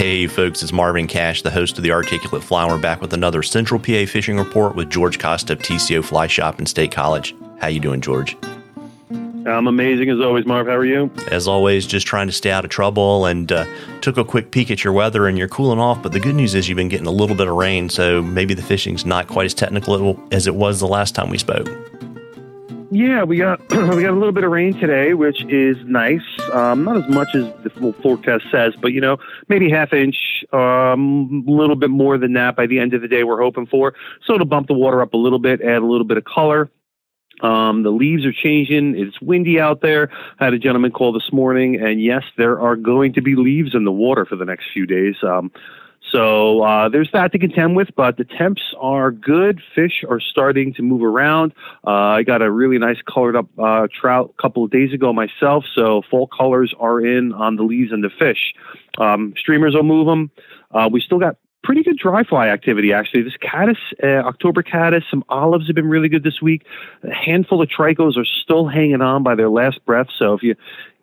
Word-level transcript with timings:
Hey, 0.00 0.26
folks, 0.28 0.62
it's 0.62 0.72
Marvin 0.72 1.06
Cash, 1.06 1.42
the 1.42 1.50
host 1.50 1.76
of 1.76 1.84
the 1.84 1.92
Articulate 1.92 2.42
Fly. 2.42 2.66
We're 2.66 2.80
back 2.80 3.02
with 3.02 3.12
another 3.12 3.42
Central 3.42 3.78
PA 3.78 4.06
fishing 4.06 4.38
report 4.38 4.74
with 4.74 4.88
George 4.88 5.18
Costa 5.18 5.52
of 5.52 5.58
TCO 5.58 6.02
Fly 6.02 6.26
Shop 6.26 6.58
in 6.58 6.64
State 6.64 6.90
College. 6.90 7.36
How 7.58 7.66
you 7.66 7.80
doing, 7.80 8.00
George? 8.00 8.34
I'm 9.10 9.66
amazing 9.66 10.08
as 10.08 10.18
always, 10.18 10.46
Marv. 10.46 10.68
How 10.68 10.76
are 10.76 10.86
you? 10.86 11.10
As 11.30 11.46
always, 11.46 11.86
just 11.86 12.06
trying 12.06 12.28
to 12.28 12.32
stay 12.32 12.50
out 12.50 12.64
of 12.64 12.70
trouble 12.70 13.26
and 13.26 13.52
uh, 13.52 13.66
took 14.00 14.16
a 14.16 14.24
quick 14.24 14.52
peek 14.52 14.70
at 14.70 14.82
your 14.82 14.94
weather 14.94 15.26
and 15.26 15.36
you're 15.36 15.48
cooling 15.48 15.78
off. 15.78 16.02
But 16.02 16.12
the 16.12 16.20
good 16.20 16.34
news 16.34 16.54
is 16.54 16.66
you've 16.66 16.76
been 16.76 16.88
getting 16.88 17.06
a 17.06 17.12
little 17.12 17.36
bit 17.36 17.46
of 17.46 17.54
rain, 17.54 17.90
so 17.90 18.22
maybe 18.22 18.54
the 18.54 18.62
fishing's 18.62 19.04
not 19.04 19.28
quite 19.28 19.44
as 19.44 19.52
technical 19.52 20.18
as 20.32 20.46
it 20.46 20.54
was 20.54 20.80
the 20.80 20.88
last 20.88 21.14
time 21.14 21.28
we 21.28 21.36
spoke. 21.36 21.68
Yeah, 22.90 23.24
we 23.24 23.36
got 23.36 23.60
we 23.70 23.76
got 23.76 24.12
a 24.12 24.18
little 24.18 24.32
bit 24.32 24.44
of 24.44 24.50
rain 24.50 24.72
today, 24.80 25.12
which 25.12 25.44
is 25.44 25.76
nice. 25.84 26.24
Um, 26.50 26.84
not 26.84 26.96
as 26.96 27.08
much 27.08 27.34
as 27.34 27.44
the 27.64 27.94
forecast 28.02 28.44
says, 28.50 28.74
but 28.80 28.92
you 28.92 29.00
know, 29.00 29.18
maybe 29.48 29.70
half 29.70 29.92
inch, 29.92 30.44
um, 30.52 31.44
a 31.46 31.50
little 31.50 31.76
bit 31.76 31.90
more 31.90 32.18
than 32.18 32.32
that 32.34 32.56
by 32.56 32.66
the 32.66 32.78
end 32.78 32.94
of 32.94 33.02
the 33.02 33.08
day. 33.08 33.24
We're 33.24 33.40
hoping 33.40 33.66
for, 33.66 33.94
so 34.24 34.34
it'll 34.34 34.46
bump 34.46 34.68
the 34.68 34.74
water 34.74 35.02
up 35.02 35.14
a 35.14 35.16
little 35.16 35.38
bit, 35.38 35.60
add 35.60 35.82
a 35.82 35.86
little 35.86 36.06
bit 36.06 36.16
of 36.16 36.24
color. 36.24 36.70
Um, 37.42 37.82
the 37.82 37.90
leaves 37.90 38.26
are 38.26 38.32
changing. 38.32 38.98
It's 38.98 39.20
windy 39.20 39.58
out 39.58 39.80
there. 39.80 40.10
I 40.38 40.44
had 40.44 40.54
a 40.54 40.58
gentleman 40.58 40.90
call 40.90 41.12
this 41.12 41.32
morning, 41.32 41.80
and 41.80 42.02
yes, 42.02 42.22
there 42.36 42.60
are 42.60 42.76
going 42.76 43.14
to 43.14 43.22
be 43.22 43.34
leaves 43.34 43.74
in 43.74 43.84
the 43.84 43.92
water 43.92 44.26
for 44.26 44.36
the 44.36 44.44
next 44.44 44.66
few 44.72 44.86
days. 44.86 45.16
Um, 45.22 45.50
so 46.10 46.62
uh, 46.62 46.88
there's 46.88 47.10
that 47.12 47.32
to 47.32 47.38
contend 47.38 47.76
with, 47.76 47.88
but 47.96 48.16
the 48.16 48.24
temps 48.24 48.62
are 48.78 49.10
good. 49.10 49.60
Fish 49.74 50.04
are 50.08 50.20
starting 50.20 50.74
to 50.74 50.82
move 50.82 51.02
around. 51.02 51.52
Uh, 51.86 51.90
I 51.90 52.22
got 52.22 52.42
a 52.42 52.50
really 52.50 52.78
nice 52.78 52.98
colored 53.02 53.36
up 53.36 53.46
uh, 53.58 53.86
trout 53.92 54.34
a 54.38 54.42
couple 54.42 54.64
of 54.64 54.70
days 54.70 54.92
ago 54.92 55.12
myself, 55.12 55.64
so 55.74 56.02
fall 56.10 56.26
colors 56.26 56.74
are 56.78 57.00
in 57.00 57.32
on 57.32 57.56
the 57.56 57.62
leaves 57.62 57.92
and 57.92 58.02
the 58.02 58.10
fish. 58.10 58.54
Um, 58.98 59.34
streamers 59.36 59.74
will 59.74 59.82
move 59.82 60.06
them. 60.06 60.30
Uh, 60.70 60.88
we 60.90 61.00
still 61.00 61.18
got 61.18 61.36
pretty 61.62 61.82
good 61.82 61.98
dry 61.98 62.24
fly 62.24 62.48
activity 62.48 62.92
actually. 62.92 63.22
This 63.22 63.36
caddis, 63.36 63.76
uh, 64.02 64.06
October 64.06 64.62
caddis, 64.62 65.04
some 65.10 65.24
olives 65.28 65.66
have 65.66 65.76
been 65.76 65.88
really 65.88 66.08
good 66.08 66.22
this 66.22 66.40
week. 66.40 66.64
A 67.02 67.12
handful 67.12 67.60
of 67.62 67.68
tricos 67.68 68.16
are 68.16 68.24
still 68.24 68.66
hanging 68.66 69.02
on 69.02 69.22
by 69.22 69.34
their 69.34 69.50
last 69.50 69.84
breath. 69.84 70.08
So 70.16 70.34
if 70.34 70.42
you 70.42 70.54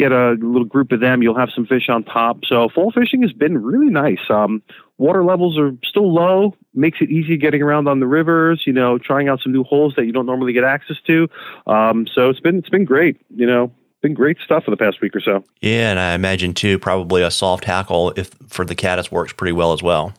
get 0.00 0.12
a 0.12 0.30
little 0.32 0.64
group 0.64 0.92
of 0.92 1.00
them, 1.00 1.22
you'll 1.22 1.38
have 1.38 1.50
some 1.54 1.66
fish 1.66 1.88
on 1.88 2.04
top. 2.04 2.44
So 2.44 2.68
fall 2.68 2.90
fishing 2.90 3.22
has 3.22 3.32
been 3.32 3.62
really 3.62 3.90
nice. 3.90 4.20
Um, 4.30 4.62
water 4.98 5.22
levels 5.22 5.58
are 5.58 5.72
still 5.84 6.12
low, 6.12 6.54
makes 6.74 6.98
it 7.00 7.10
easy 7.10 7.36
getting 7.36 7.62
around 7.62 7.86
on 7.86 8.00
the 8.00 8.06
rivers. 8.06 8.62
You 8.66 8.72
know, 8.72 8.98
trying 8.98 9.28
out 9.28 9.40
some 9.40 9.52
new 9.52 9.64
holes 9.64 9.94
that 9.96 10.06
you 10.06 10.12
don't 10.12 10.26
normally 10.26 10.52
get 10.52 10.64
access 10.64 10.96
to. 11.06 11.28
Um, 11.66 12.06
so 12.12 12.30
it's 12.30 12.40
been 12.40 12.58
it's 12.58 12.70
been 12.70 12.84
great. 12.84 13.20
You 13.34 13.46
know, 13.46 13.72
been 14.00 14.14
great 14.14 14.38
stuff 14.44 14.64
for 14.64 14.70
the 14.70 14.76
past 14.76 15.00
week 15.00 15.14
or 15.14 15.20
so. 15.20 15.44
Yeah, 15.60 15.90
and 15.90 16.00
I 16.00 16.14
imagine 16.14 16.54
too, 16.54 16.78
probably 16.78 17.22
a 17.22 17.30
soft 17.30 17.64
hackle 17.64 18.12
if 18.16 18.30
for 18.48 18.64
the 18.64 18.74
caddis 18.74 19.12
works 19.12 19.32
pretty 19.32 19.52
well 19.52 19.72
as 19.72 19.82
well. 19.82 20.14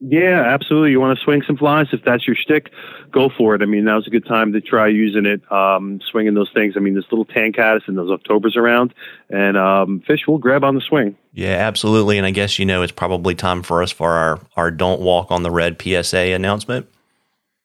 Yeah, 0.00 0.42
absolutely. 0.46 0.92
You 0.92 1.00
want 1.00 1.18
to 1.18 1.22
swing 1.22 1.42
some 1.46 1.58
flies 1.58 1.88
if 1.92 2.02
that's 2.02 2.26
your 2.26 2.34
shtick, 2.34 2.72
go 3.10 3.28
for 3.28 3.54
it. 3.54 3.60
I 3.60 3.66
mean, 3.66 3.84
now's 3.84 4.06
a 4.06 4.10
good 4.10 4.24
time 4.24 4.52
to 4.52 4.60
try 4.60 4.88
using 4.88 5.26
it, 5.26 5.40
um, 5.52 6.00
swinging 6.10 6.32
those 6.32 6.50
things. 6.54 6.74
I 6.76 6.80
mean, 6.80 6.94
there's 6.94 7.06
little 7.10 7.26
tan 7.26 7.52
caddis 7.52 7.82
and 7.86 7.98
those 7.98 8.10
Octobers 8.10 8.56
around, 8.56 8.94
and 9.28 9.58
um, 9.58 10.00
fish 10.06 10.26
will 10.26 10.38
grab 10.38 10.64
on 10.64 10.74
the 10.74 10.80
swing. 10.80 11.16
Yeah, 11.34 11.56
absolutely. 11.56 12.16
And 12.16 12.26
I 12.26 12.30
guess 12.30 12.58
you 12.58 12.64
know 12.64 12.82
it's 12.82 12.92
probably 12.92 13.34
time 13.34 13.62
for 13.62 13.82
us 13.82 13.92
for 13.92 14.10
our 14.10 14.40
our 14.56 14.70
don't 14.70 15.02
walk 15.02 15.30
on 15.30 15.42
the 15.42 15.50
redd 15.50 15.80
PSA 15.80 16.32
announcement. 16.32 16.86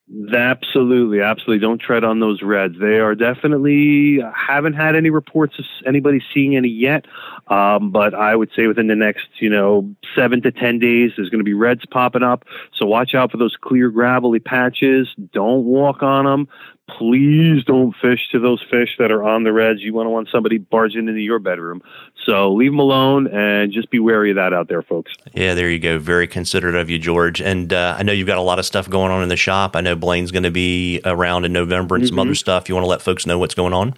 Absolutely, 0.08 1.22
absolutely. 1.22 1.60
Don't 1.60 1.80
tread 1.80 2.04
on 2.04 2.20
those 2.20 2.44
redds. 2.44 2.76
They 2.80 3.00
are 3.00 3.16
definitely 3.16 4.20
haven't 4.36 4.74
had 4.74 4.96
any 4.96 5.10
reports 5.10 5.58
of 5.58 5.66
anybody 5.84 6.22
seeing 6.32 6.56
any 6.56 6.70
yet. 6.70 7.06
Um, 7.48 7.90
but 7.90 8.14
I 8.14 8.36
would 8.36 8.52
say 8.56 8.68
within 8.68 8.86
the 8.86 8.96
next, 8.96 9.28
you 9.40 9.50
know, 9.50 9.96
seven 10.16 10.44
to 10.44 10.52
ten 10.52 10.78
days, 10.78 11.14
there's 11.18 11.30
going 11.30 11.40
to 11.40 11.46
be 11.46 11.56
redds 11.56 11.88
popping 11.88 12.22
up. 12.22 12.46
So 12.76 12.86
watch 12.86 13.16
out 13.16 13.32
for 13.32 13.38
those 13.38 13.56
clear 13.60 13.90
gravelly 13.90 14.40
patches. 14.40 15.08
Don't 15.34 15.66
walk 15.66 16.04
on 16.04 16.26
them 16.26 16.48
please 16.88 17.64
don't 17.64 17.96
fish 18.02 18.30
to 18.32 18.40
those 18.40 18.64
fish 18.70 18.96
that 19.00 19.12
are 19.12 19.24
on 19.24 19.44
the 19.44 19.52
redds. 19.52 19.82
You 19.82 19.94
want 19.94 20.08
to 20.08 20.12
want 20.12 20.30
somebody 20.32 20.58
barging 20.58 21.08
into 21.08 21.22
your 21.22 21.40
bedroom. 21.40 21.82
So 22.26 22.54
leave 22.54 22.72
them 22.72 22.80
alone 22.80 23.28
and 23.28 23.72
just 23.72 23.90
be 23.90 24.00
wary 24.00 24.32
of 24.32 24.36
that 24.36 24.54
out 24.54 24.68
there, 24.68 24.82
folks. 24.82 25.14
Yeah, 25.34 25.54
there 25.54 25.70
you 25.70 25.80
go. 25.80 26.00
Very 26.00 26.28
considerate 26.28 26.76
of 26.76 26.90
you, 26.90 27.00
George. 27.00 27.42
And 27.42 27.74
uh, 27.74 27.96
I 27.98 28.04
know 28.04 28.12
you've 28.12 28.28
got 28.28 28.38
a 28.38 28.42
lot 28.42 28.60
of 28.60 28.66
stuff 28.66 28.90
going 28.90 29.12
on 29.12 29.24
in 29.24 29.30
the 29.30 29.38
shop. 29.38 29.76
I 29.76 29.82
know 29.82 29.96
Blane's 29.96 30.32
going 30.32 30.44
to 30.44 30.52
be 30.52 31.02
around 31.06 31.46
in 31.46 31.54
November 31.54 31.96
and 31.96 32.04
mm-hmm. 32.04 32.10
some 32.10 32.20
other 32.20 32.36
stuff. 32.36 32.70
You 32.70 32.76
want 32.76 32.86
to 32.86 32.90
let 32.90 33.02
folks 33.02 33.26
know 33.26 33.40
what's 33.40 33.56
going 33.56 33.74
on? 33.74 33.96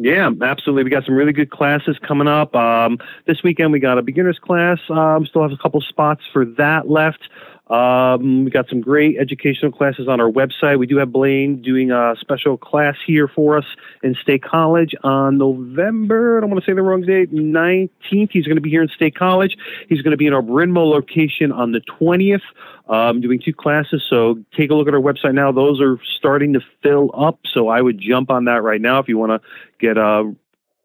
Yeah, 0.00 0.30
absolutely. 0.42 0.84
We 0.84 0.90
got 0.90 1.04
some 1.04 1.16
really 1.16 1.32
good 1.32 1.50
classes 1.50 1.98
coming 2.06 2.28
up. 2.28 2.54
Um, 2.54 2.98
this 3.26 3.42
weekend 3.42 3.72
we 3.72 3.80
got 3.80 3.98
a 3.98 4.02
beginner's 4.02 4.38
class. 4.38 4.78
Um, 4.88 5.26
still 5.26 5.42
have 5.42 5.50
a 5.50 5.56
couple 5.56 5.80
spots 5.80 6.22
for 6.32 6.44
that 6.44 6.88
left. 6.88 7.28
Um, 7.70 8.44
we 8.44 8.50
got 8.50 8.68
some 8.68 8.80
great 8.80 9.16
educational 9.18 9.72
classes 9.72 10.08
on 10.08 10.20
our 10.20 10.30
website. 10.30 10.78
We 10.78 10.86
do 10.86 10.96
have 10.96 11.12
Blane 11.12 11.60
doing 11.60 11.90
a 11.90 12.14
special 12.18 12.56
class 12.56 12.96
here 13.06 13.28
for 13.28 13.58
us 13.58 13.64
in 14.02 14.14
State 14.14 14.42
College 14.42 14.94
on 15.04 15.38
November, 15.38 16.38
I 16.38 16.40
don't 16.40 16.50
want 16.50 16.64
to 16.64 16.70
say 16.70 16.74
the 16.74 16.82
wrong 16.82 17.02
date, 17.02 17.32
19th. 17.32 18.30
He's 18.32 18.46
going 18.46 18.56
to 18.56 18.62
be 18.62 18.70
here 18.70 18.82
in 18.82 18.88
State 18.88 19.14
College. 19.14 19.56
He's 19.88 20.02
going 20.02 20.12
to 20.12 20.16
be 20.16 20.26
in 20.26 20.32
our 20.32 20.42
Bryn 20.42 20.72
Mawr 20.72 20.86
location 20.86 21.52
on 21.52 21.72
the 21.72 21.80
20th, 21.80 22.42
um, 22.88 23.20
doing 23.20 23.40
two 23.40 23.52
classes. 23.52 24.04
So 24.08 24.38
take 24.56 24.70
a 24.70 24.74
look 24.74 24.88
at 24.88 24.94
our 24.94 25.00
website 25.00 25.34
now. 25.34 25.52
Those 25.52 25.80
are 25.80 25.98
starting 26.16 26.54
to 26.54 26.60
fill 26.82 27.10
up. 27.14 27.40
So 27.52 27.68
I 27.68 27.80
would 27.80 27.98
jump 27.98 28.30
on 28.30 28.46
that 28.46 28.62
right 28.62 28.80
now 28.80 28.98
if 28.98 29.08
you 29.08 29.18
want 29.18 29.42
to 29.42 29.48
get 29.78 29.96
a 29.96 30.34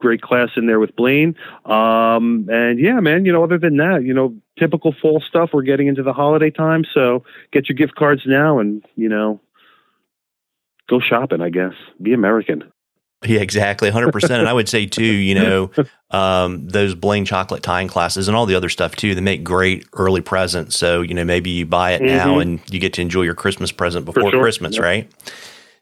great 0.03 0.21
class 0.21 0.49
in 0.57 0.67
there 0.67 0.81
with 0.81 0.95
Blane. 0.97 1.33
Um, 1.65 2.47
and 2.51 2.77
yeah, 2.77 2.99
man, 2.99 3.23
you 3.23 3.31
know, 3.31 3.41
other 3.41 3.57
than 3.57 3.77
that, 3.77 4.03
you 4.03 4.13
know, 4.13 4.35
typical 4.59 4.93
fall 5.01 5.21
stuff. 5.21 5.51
We're 5.53 5.63
getting 5.63 5.87
into 5.87 6.03
the 6.03 6.11
holiday 6.11 6.51
time, 6.51 6.83
so 6.93 7.23
get 7.51 7.69
your 7.69 7.75
gift 7.75 7.95
cards 7.95 8.23
now, 8.25 8.59
and 8.59 8.85
you 8.95 9.07
know, 9.07 9.39
go 10.89 10.99
shopping. 10.99 11.41
I 11.41 11.49
guess 11.49 11.73
be 12.01 12.13
American. 12.13 12.71
Yeah, 13.25 13.39
exactly, 13.39 13.89
hundred 13.89 14.11
percent. 14.11 14.33
And 14.33 14.49
I 14.49 14.53
would 14.53 14.67
say 14.67 14.85
too, 14.85 15.03
you 15.05 15.35
know, 15.35 15.71
um, 16.11 16.67
those 16.67 16.93
Blane 16.95 17.25
Chocklett 17.25 17.61
tying 17.61 17.87
classes 17.87 18.27
and 18.27 18.35
all 18.35 18.45
the 18.45 18.55
other 18.55 18.69
stuff 18.69 18.97
too. 18.97 19.15
They 19.15 19.21
make 19.21 19.43
great 19.43 19.87
early 19.93 20.21
presents. 20.21 20.75
So 20.75 21.01
you 21.01 21.13
know, 21.13 21.23
maybe 21.23 21.49
you 21.49 21.65
buy 21.65 21.91
it 21.93 22.01
mm-hmm. 22.01 22.17
now 22.17 22.39
and 22.39 22.59
you 22.69 22.79
get 22.79 22.91
to 22.93 23.01
enjoy 23.01 23.21
your 23.21 23.35
Christmas 23.35 23.71
present 23.71 24.03
before 24.03 24.29
sure. 24.31 24.41
Christmas, 24.41 24.75
yep. 24.75 24.83
right? 24.83 25.11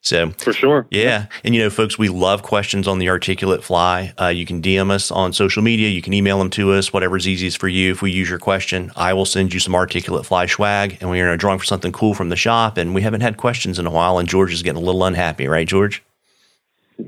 So 0.03 0.31
for 0.31 0.51
sure, 0.51 0.87
yeah. 0.89 1.27
And 1.43 1.53
you 1.53 1.61
know, 1.61 1.69
folks, 1.69 1.97
we 1.97 2.09
love 2.09 2.41
questions 2.41 2.87
on 2.87 2.97
the 2.97 3.09
articulate 3.09 3.63
fly. 3.63 4.13
Uh, 4.19 4.27
you 4.27 4.47
can 4.47 4.61
DM 4.61 4.89
us 4.89 5.11
on 5.11 5.31
social 5.31 5.61
media. 5.61 5.89
You 5.89 6.01
can 6.01 6.13
email 6.13 6.39
them 6.39 6.49
to 6.51 6.71
us. 6.73 6.91
Whatever's 6.91 7.27
easiest 7.27 7.59
for 7.59 7.67
you. 7.67 7.91
If 7.91 8.01
we 8.01 8.11
use 8.11 8.27
your 8.27 8.39
question, 8.39 8.91
I 8.95 9.13
will 9.13 9.25
send 9.25 9.53
you 9.53 9.59
some 9.59 9.75
articulate 9.75 10.25
fly 10.25 10.47
swag, 10.47 10.97
and 11.01 11.09
we're 11.09 11.27
in 11.27 11.33
a 11.33 11.37
drawing 11.37 11.59
for 11.59 11.65
something 11.65 11.91
cool 11.91 12.15
from 12.15 12.29
the 12.29 12.35
shop. 12.35 12.77
And 12.77 12.95
we 12.95 13.03
haven't 13.03 13.21
had 13.21 13.37
questions 13.37 13.77
in 13.77 13.85
a 13.85 13.91
while, 13.91 14.17
and 14.17 14.27
George 14.27 14.53
is 14.53 14.63
getting 14.63 14.81
a 14.81 14.85
little 14.85 15.03
unhappy, 15.03 15.47
right, 15.47 15.67
George? 15.67 16.01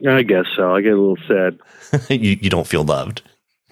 I 0.07 0.21
guess 0.21 0.45
so. 0.55 0.75
I 0.75 0.81
get 0.81 0.93
a 0.93 1.01
little 1.01 1.17
sad. 1.27 1.59
you 2.09 2.37
you 2.39 2.49
don't 2.49 2.67
feel 2.67 2.83
loved. 2.83 3.23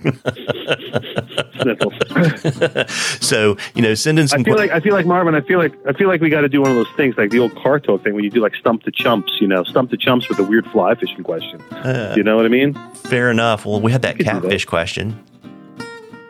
so 3.21 3.57
you 3.75 3.81
know, 3.81 3.93
send 3.93 4.19
in 4.19 4.27
some. 4.27 4.41
I 4.41 4.43
feel 4.43 4.55
qu- 4.55 4.59
like 4.59 4.71
I 4.71 4.79
feel 4.79 4.93
like 4.93 5.05
Marvin. 5.05 5.35
I 5.35 5.41
feel 5.41 5.59
like 5.59 5.73
I 5.87 5.93
feel 5.93 6.07
like 6.07 6.21
we 6.21 6.29
got 6.29 6.41
to 6.41 6.49
do 6.49 6.61
one 6.61 6.71
of 6.71 6.75
those 6.75 6.91
things 6.95 7.15
like 7.17 7.29
the 7.29 7.39
old 7.39 7.55
car 7.55 7.79
talk 7.79 8.03
thing 8.03 8.15
when 8.15 8.23
you 8.23 8.29
do 8.29 8.41
like 8.41 8.55
stump 8.55 8.83
the 8.83 8.91
chumps. 8.91 9.39
You 9.39 9.47
know, 9.47 9.63
stump 9.63 9.91
the 9.91 9.97
chumps 9.97 10.27
with 10.27 10.39
a 10.39 10.43
weird 10.43 10.65
fly 10.67 10.95
fishing 10.95 11.23
question. 11.23 11.61
Uh, 11.71 12.13
you 12.17 12.23
know 12.23 12.35
what 12.35 12.45
I 12.45 12.49
mean? 12.49 12.73
Fair 12.95 13.29
enough. 13.29 13.65
Well, 13.65 13.81
we 13.81 13.91
had 13.91 14.01
that 14.01 14.17
catfish 14.19 14.63
that. 14.63 14.69
question. 14.69 15.23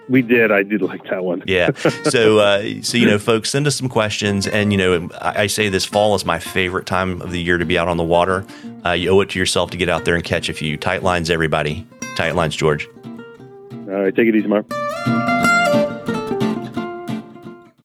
We 0.10 0.22
did. 0.22 0.52
I 0.52 0.64
did 0.64 0.81
like 0.81 1.06
that 1.06 1.24
one. 1.24 1.42
yeah. 1.48 1.72
So, 1.74 2.40
uh, 2.40 2.81
so 2.81 2.98
you 2.98 3.06
know, 3.06 3.18
folks, 3.18 3.50
send 3.50 3.66
us 3.66 3.78
some 3.78 3.88
questions, 3.88 4.46
and 4.46 4.74
you 4.74 4.78
know, 4.78 5.10
I, 5.22 5.44
I, 5.44 5.48
say 5.48 5.70
this 5.70 5.86
fall 5.86 6.16
is 6.16 6.26
my 6.26 6.38
favorite 6.38 6.86
time 6.86 7.22
of 7.22 7.31
the 7.31 7.42
year 7.42 7.58
to 7.58 7.66
be 7.66 7.78
out 7.78 7.88
on 7.88 7.96
the 7.96 8.04
water. 8.04 8.46
Uh, 8.86 8.92
you 8.92 9.10
owe 9.10 9.22
it 9.22 9.30
to 9.30 9.40
yourself 9.40 9.72
to 9.72 9.78
get 9.78 9.88
out 9.88 10.04
there 10.04 10.16
and 10.16 10.24
catch 10.24 10.50
a 10.50 10.54
few 10.54 10.76
tight 10.76 11.02
lines. 11.02 11.30
Everybody, 11.30 11.88
tight 12.16 12.36
lines, 12.36 12.58
George. 12.58 12.90
All 13.92 14.04
right. 14.04 14.16
Take 14.16 14.30
it 14.30 14.36
easy, 14.36 14.48
Mark. 14.48 15.31